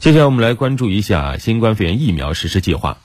[0.00, 2.96] 接下来我们来关注一下新冠肺炎疫苗实施计划。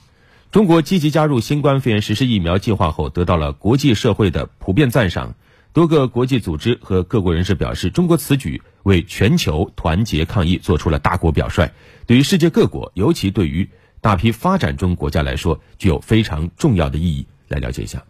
[0.50, 5.34] 中国积极加入新冠肺炎实施疫苗计划后，得到了国际社会的普遍赞赏。
[5.74, 11.70] 多个国际组织和各国人士表示，中国此举为全球团结抗疫做出了大国表率，
[12.06, 13.68] 对于世界各国，尤其对于
[14.00, 17.26] 大批发展中国家来说，具有非常重要的意义。
[17.48, 18.04] 来了解一下。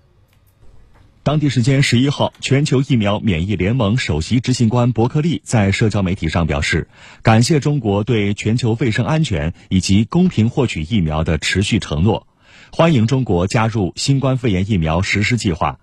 [1.26, 6.86] 当地时间十一号，全球疫苗免疫联盟首席执行官伯克利在社交媒体上表示，
[7.20, 12.28] 感谢中国对全球卫生安全以及公平获取疫苗的持续承诺，
[12.70, 15.80] 欢迎中国加入新冠肺炎疫苗实施计划。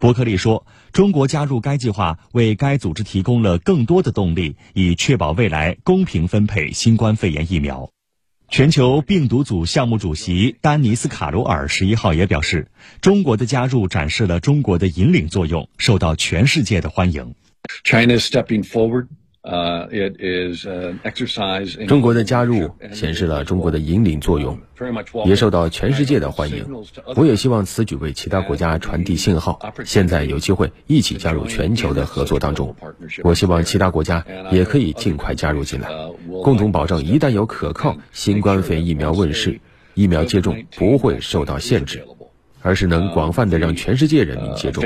[0.00, 7.88] 伯克利说，中国加入该计划为该组织提供了更多的动力，以确保未来公平分配新冠肺炎疫苗。
[8.52, 12.68] 全球病毒组项目主席丹尼斯·卡罗尔十一号也表示，
[13.00, 17.34] 中国的加入展示了中国的引领作用，受到全世界的欢迎。
[17.82, 19.06] China stepping forward.
[19.42, 21.86] 呃，it is an exercise.
[21.86, 24.56] 中国的加入显示了中国的引领作用，
[25.26, 26.64] 也受到全世界的欢迎。
[27.16, 32.76] 我也希望此举为其他国家传递信号，现在有机会一起加入全球的合作当中。
[33.24, 35.88] 我希望其他国家也可以尽快加入进来，
[36.44, 39.58] 共同保证一旦有可靠新冠肺炎疫苗问世，
[39.94, 42.04] 疫苗接种不会受到限制，
[42.60, 44.84] 而是能广泛的让全世界人民接种。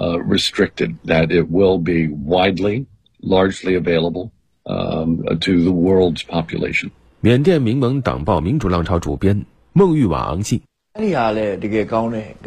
[0.00, 2.86] Uh, restricted, that it will be widely,
[3.20, 4.30] largely available
[4.64, 6.90] um, to the world's population.
[7.20, 10.62] 缅甸民盟党报《民主浪潮》主编孟玉瓦昂信。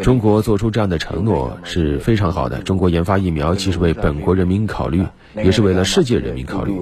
[0.02, 2.62] 中国做出这样的承诺是非常好的。
[2.64, 5.06] 中国研发疫苗既是为本国人民考虑，
[5.38, 6.74] 也是为了世界人民考虑。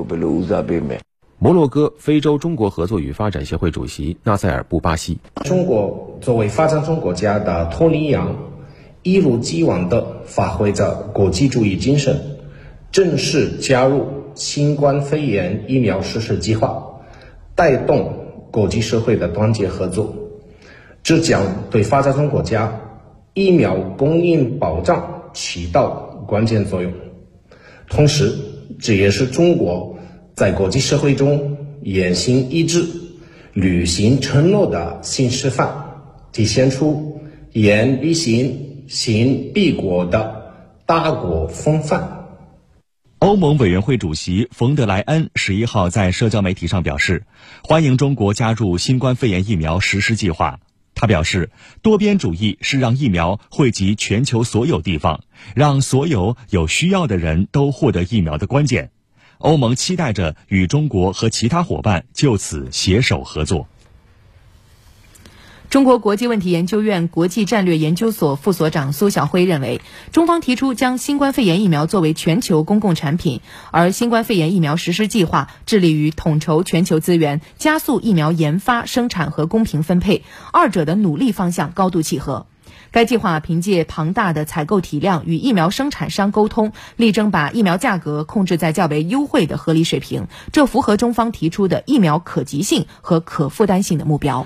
[1.38, 8.36] 摩洛哥非洲中国合作与发展协会主席纳塞尔布巴西：中国作为发展中国家的托尼羊。
[9.04, 12.20] 一如既往地发挥着国际主义精神，
[12.92, 17.02] 正式加入新冠肺炎疫苗实施计划，
[17.56, 18.14] 带动
[18.52, 20.16] 国际社会的团结合作。
[21.04, 22.80] 这将对发展中国家
[23.34, 26.94] 疫苗供应保障起到关键作用。
[27.90, 28.32] 同时，
[28.80, 29.98] 这也是中国
[30.36, 32.86] 在国际社会中言行一致、
[33.54, 35.70] 履行承诺的新示范，
[36.32, 37.11] 体现出
[37.54, 38.68] 言必行。
[38.88, 40.52] 行必果的
[40.86, 42.28] 大国风范。
[43.20, 47.24] 欧盟委员会主席冯德莱恩十一号在社交媒体上表示，
[47.64, 50.60] 欢迎中国加入新冠肺炎疫苗实施计划。
[50.94, 51.52] 他表示，
[51.82, 55.24] 多边主义是让疫苗惠及全球所有地方，
[55.56, 58.92] 让所有有需要的人都获得疫苗的关键。
[59.38, 63.70] 欧盟期待着与中国和其他伙伴就此携手合作。
[65.72, 69.80] 中国国际问题研究院国际战略研究所副所长苏晓辉认为，
[70.12, 73.40] 中方提出将新冠肺炎疫苗作为全球公共产品，
[73.72, 82.48] 而新冠肺炎疫苗实施计划致力于统筹全球资源，加速疫苗研发、生产和公平分配，二者的努力方向高度契合。
[82.92, 94.46] 该计划凭借庞大的采购体量与疫苗生产商沟通，力争把疫苗价格控制在较为优惠的合理水平，这符合中方提出的疫苗可及性和可负担性的目标。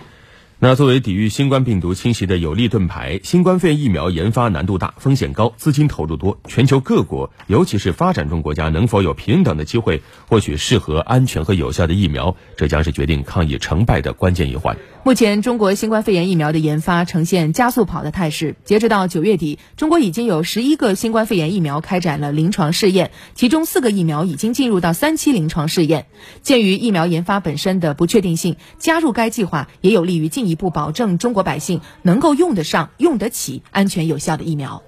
[0.58, 14.78] 那作为抵御新冠病毒侵袭的有力盾牌，新冠肺炎疫苗研发难度大、风险高、资金投入多，全球各国，尤其是发展中国家，能否有平等的机会获取适合、安全和有效的疫苗，这将是决定抗疫成败的关键一环。
[15.04, 18.56] 目前，中国新冠肺炎疫苗的研发呈现加速跑的态势。
[18.64, 26.08] 截止到九月底，中国已经有十一个新冠肺炎疫苗开展了临床试验，其中四个疫苗已经进入到三期临床试验。
[26.42, 34.82] 鉴于疫苗研发本身的不确定性，加入该计划也有利于进一步保证中国百姓能够用得上、用得起安全有效的疫苗。